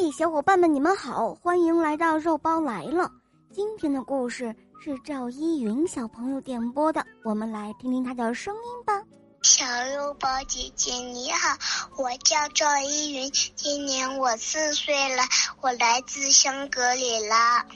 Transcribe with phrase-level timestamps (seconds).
[0.00, 3.10] 嘿，小伙伴们，你们好，欢迎来到肉包来了。
[3.52, 9.02] 今天的故事是赵依云小朋友点播的，我们来听听他的声音吧。
[9.42, 9.64] 小
[9.96, 11.58] 肉包姐姐你好，
[11.96, 15.24] 我叫赵依云，今年我四岁了，
[15.62, 17.66] 我来自香格里拉。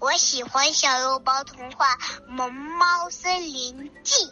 [0.00, 1.94] 我喜欢小肉包童话
[2.26, 4.24] 《萌猫森林记》，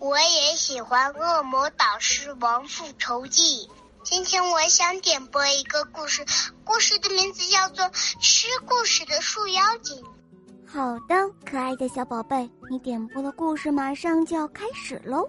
[0.00, 3.68] 我也喜欢《恶魔导师王复仇记》。
[4.04, 6.22] 今天我想点播一个故事，
[6.62, 7.84] 故事的名字叫做
[8.20, 9.96] 《吃故事的树妖精》。
[10.66, 15.26] 好的，可爱的小宝贝，你点播的故事马上就要开始喽。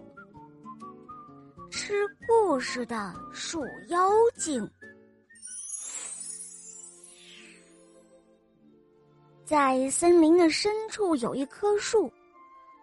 [1.71, 1.93] 吃
[2.27, 4.69] 故事的树妖精。
[9.45, 12.11] 在森林的深处有一棵树，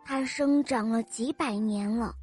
[0.07, 2.15] 它生长了几百年了，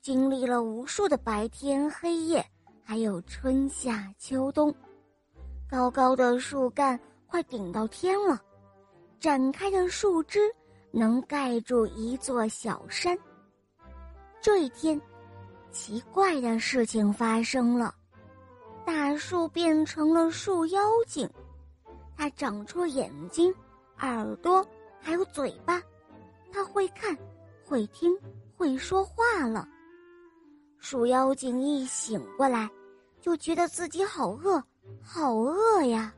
[0.00, 2.46] 经历了无数的白天黑夜，
[2.88, 4.72] 还有春夏秋冬。
[5.68, 8.40] 高高的树干快顶到天了，
[9.18, 10.38] 展开的树枝
[10.92, 13.18] 能盖住一座小山。
[14.40, 15.00] 这一天，
[15.72, 17.92] 奇怪的事情发生了，
[18.84, 21.28] 大树变成了树妖精。
[22.16, 23.52] 它长出眼睛、
[23.98, 24.64] 耳朵，
[25.00, 25.82] 还有嘴巴，
[26.52, 27.18] 它会看、
[27.64, 28.16] 会听、
[28.56, 29.68] 会说话了。
[30.88, 32.70] 鼠妖精一醒过来，
[33.20, 34.62] 就觉得自己好饿，
[35.02, 36.14] 好饿呀。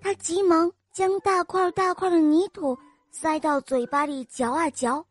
[0.00, 2.74] 他急忙将大块大块的泥土
[3.10, 5.04] 塞到嘴巴里嚼啊嚼，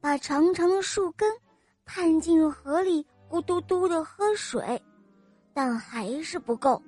[0.00, 1.32] 把长长的树根
[1.84, 4.82] 探进河里，咕嘟嘟的喝水，
[5.54, 6.82] 但还是不够。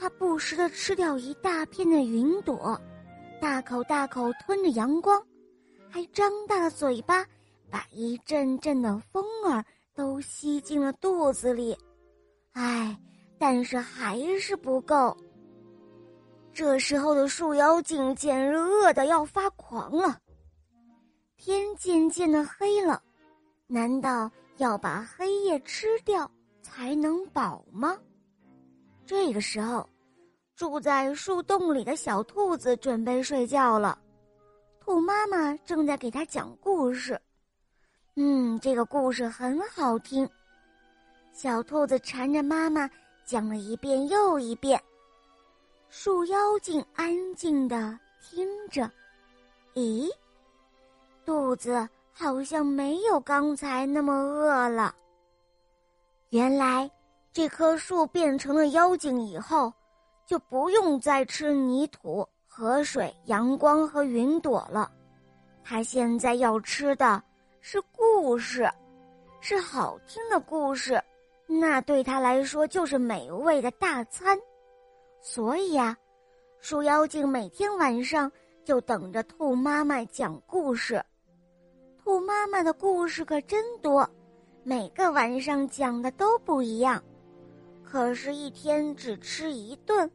[0.00, 2.76] 他不时地吃掉一大片的云朵，
[3.40, 5.24] 大口大口吞着阳光，
[5.88, 7.24] 还张大了嘴巴，
[7.74, 9.64] 把一阵阵的风儿
[9.96, 11.76] 都吸进了肚子里。
[12.52, 12.96] 唉，
[13.36, 15.16] 但是还是不够。
[16.52, 20.20] 这时候的树妖精简直饿得要发狂了。
[21.36, 23.02] 天渐渐的黑了，
[23.66, 26.30] 难道要把黑夜吃掉
[26.62, 27.98] 才能饱吗？
[29.04, 29.84] 这个时候，
[30.54, 33.98] 住在树洞里的小兔子准备睡觉了。
[34.78, 37.20] 兔妈妈正在给它讲故事。
[38.16, 40.28] 嗯，这个故事很好听。
[41.32, 42.88] 小兔子缠着妈妈
[43.24, 44.80] 讲了一遍又一遍。
[45.88, 48.90] 树妖精安静的听着。
[49.74, 50.08] 咦，
[51.24, 54.94] 肚子好像没有刚才那么饿了。
[56.30, 56.90] 原来。
[57.36, 59.72] 这棵树变成了妖精以后，
[60.24, 64.88] 就不用再吃泥土、河水、阳光和云朵了。
[65.64, 67.20] 它现在要吃的
[67.66, 68.70] 是故事，
[69.40, 71.02] 是好听的故事。
[71.46, 74.38] 那对他来说就是美味的大餐。
[75.22, 75.96] 所以呀，
[76.58, 78.30] 鼠妖精每天晚上
[78.66, 81.02] 就等着兔妈妈讲故事。
[81.96, 84.06] 兔妈妈的故事可真多，
[84.62, 87.02] 每个晚上讲的都不一样。
[87.82, 90.08] 可是，一天只吃一顿，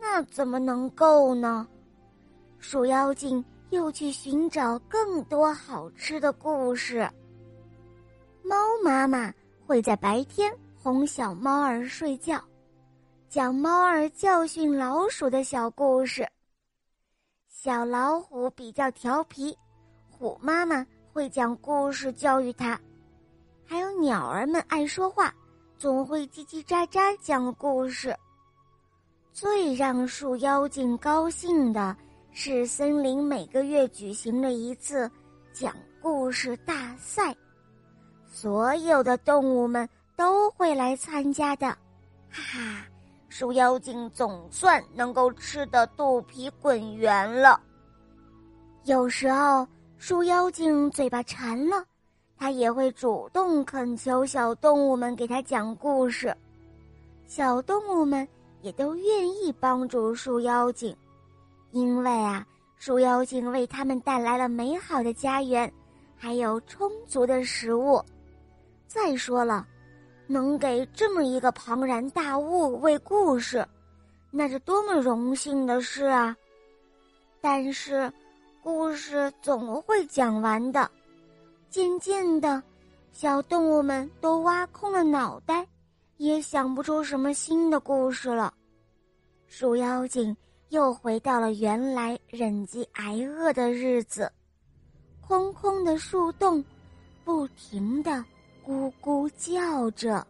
[0.00, 1.68] 那怎么能够呢？
[2.58, 7.08] 鼠妖精又去寻找更多好吃的故事。
[8.42, 9.32] 猫妈妈
[9.66, 12.42] 会在白天哄小猫儿睡觉，
[13.28, 16.28] 讲猫儿教训老鼠的小故事。
[17.48, 19.56] 小老虎比较调皮，
[20.08, 22.78] 虎妈妈会讲故事教育它。
[23.64, 25.34] 还有鸟儿们爱说话。
[25.78, 28.16] 总会叽叽喳喳讲故事。
[29.30, 31.94] 最让树妖精高兴的
[32.38, 35.10] 是，森林每个月举行的一次
[35.54, 37.34] 讲故事大赛，
[38.26, 41.66] 所有的动物们都会来参加的。
[42.28, 42.86] 哈哈，
[43.30, 47.58] 树妖精总算能够吃的肚皮滚圆了。
[48.84, 49.66] 有时候，
[49.96, 51.82] 树妖精嘴巴馋了。
[52.36, 56.36] 他也会主动恳求小动物们给他讲故事，
[57.26, 58.28] 小动物们
[58.60, 60.94] 也都愿意帮助树妖精，
[61.76, 62.42] 因为啊，
[62.78, 65.70] 树妖精为他们带来了美好的家园，
[66.16, 68.02] 还有充足的食物。
[68.86, 69.66] 再说了，
[70.26, 73.62] 能给这么一个庞然大物喂故事，
[74.30, 76.34] 那是多么荣幸的事啊！
[77.42, 78.10] 但是，
[78.62, 80.90] 故事总会讲完的。
[81.68, 82.62] 渐渐的，
[83.12, 85.66] 小动物们都挖空了脑袋，
[86.16, 88.54] 也想不出什么新的故事了。
[89.46, 90.34] 鼠妖精
[90.68, 94.30] 又回到了原来忍饥挨饿的日子。
[95.20, 96.64] 空空的树洞，
[97.24, 98.24] 不停的
[98.64, 100.26] 咕咕叫着。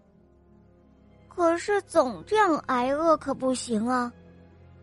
[1.29, 4.11] 可是总这样挨饿可不行啊！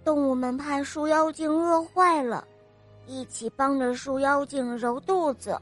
[0.04, 2.48] 动物们怕树妖精饿坏了，
[3.08, 5.60] 一起帮着树妖精揉肚子。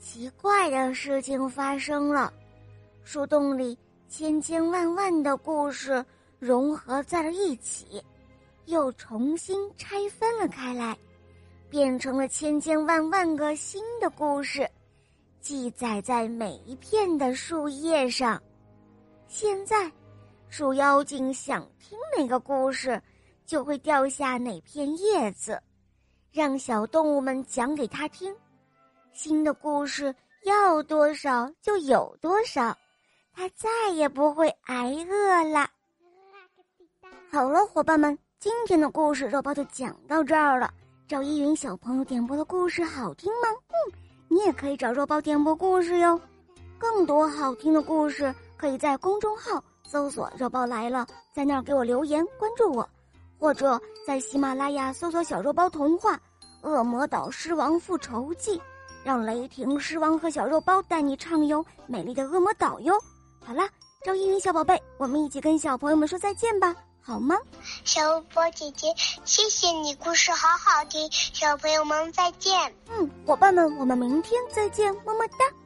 [0.00, 2.32] 奇怪的事情发生了，
[3.04, 3.78] 树洞里
[4.08, 6.04] 千千万万的故事
[6.40, 8.02] 融合在了一起，
[8.66, 10.96] 又重新拆分了开来，
[11.68, 14.68] 变成了千千万万个新的故事。
[15.40, 18.40] 记载在每一片的树叶上。
[19.26, 19.90] 现在，
[20.48, 23.02] 树妖精想听哪个故事，
[23.44, 25.60] 就会掉下哪片叶子，
[26.30, 28.34] 让小动物们讲给他听。
[29.12, 30.14] 新的故事
[30.44, 32.76] 要多少就有多少，
[33.32, 35.68] 他再也不会挨饿了。
[37.30, 40.68] 好了，伙伴们，今天的故事肉包就讲到这儿了。
[41.06, 43.48] 赵依云小朋友点播的故事好听吗？
[43.68, 43.92] 嗯。
[44.26, 46.20] 你也可以找肉包点播故事哟，
[46.76, 52.88] 更多好听的故事可以在公众号搜索“肉包来了”，在那儿给我留言关注我，
[53.38, 56.16] 或者在喜马拉雅搜索“小肉包童话
[56.62, 58.58] 《恶魔岛狮王复仇记》”，
[59.06, 63.00] 让雷霆狮王和小肉包带你畅游美丽的恶魔岛哟。
[63.38, 63.68] 好啦，
[64.04, 66.74] 赵依云小宝贝，我们一起跟小朋友们说再见吧。
[67.04, 67.36] 好吗，
[67.84, 68.94] 小波姐姐，
[69.24, 72.74] 谢谢你，故事好好听，小朋友们再见。
[72.90, 75.61] 嗯，伙伴们，我们明天再见，么么哒。